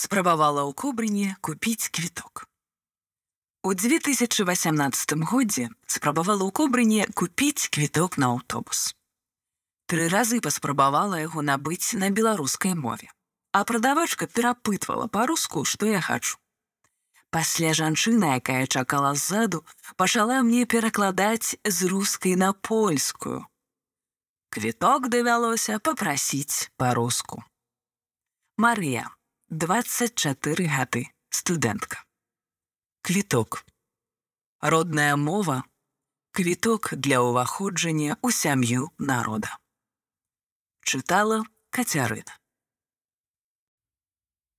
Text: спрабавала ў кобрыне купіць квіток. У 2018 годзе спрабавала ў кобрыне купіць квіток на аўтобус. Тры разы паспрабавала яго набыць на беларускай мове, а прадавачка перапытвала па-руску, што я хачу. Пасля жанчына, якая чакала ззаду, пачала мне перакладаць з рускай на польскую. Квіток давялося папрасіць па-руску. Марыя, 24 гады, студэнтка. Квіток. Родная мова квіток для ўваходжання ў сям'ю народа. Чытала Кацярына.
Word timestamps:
спрабавала 0.00 0.64
ў 0.64 0.72
кобрыне 0.72 1.36
купіць 1.44 1.92
квіток. 1.92 2.48
У 3.62 3.74
2018 3.76 5.12
годзе 5.28 5.68
спрабавала 5.84 6.48
ў 6.48 6.52
кобрыне 6.56 7.04
купіць 7.12 7.68
квіток 7.68 8.16
на 8.16 8.32
аўтобус. 8.32 8.96
Тры 9.84 10.08
разы 10.08 10.40
паспрабавала 10.40 11.20
яго 11.20 11.44
набыць 11.44 11.92
на 12.00 12.08
беларускай 12.08 12.72
мове, 12.72 13.12
а 13.52 13.64
прадавачка 13.68 14.24
перапытвала 14.24 15.10
па-руску, 15.12 15.66
што 15.68 15.90
я 15.92 16.00
хачу. 16.00 16.40
Пасля 17.30 17.76
жанчына, 17.76 18.40
якая 18.40 18.66
чакала 18.66 19.12
ззаду, 19.14 19.62
пачала 20.00 20.40
мне 20.42 20.64
перакладаць 20.64 21.60
з 21.62 21.92
рускай 21.92 22.34
на 22.40 22.52
польскую. 22.54 23.44
Квіток 24.50 25.12
давялося 25.12 25.78
папрасіць 25.78 26.72
па-руску. 26.80 27.44
Марыя, 28.56 29.10
24 29.50 30.68
гады, 30.68 31.10
студэнтка. 31.30 32.04
Квіток. 33.02 33.66
Родная 34.62 35.16
мова 35.16 35.64
квіток 36.30 36.94
для 36.94 37.18
ўваходжання 37.18 38.14
ў 38.22 38.30
сям'ю 38.30 38.94
народа. 39.02 39.58
Чытала 40.86 41.42
Кацярына. 41.74 42.39